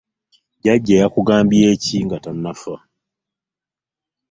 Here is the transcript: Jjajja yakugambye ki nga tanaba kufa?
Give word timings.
Jjajja 0.57 0.95
yakugambye 1.01 1.67
ki 1.83 1.97
nga 2.05 2.17
tanaba 2.23 2.51
kufa? 2.59 2.75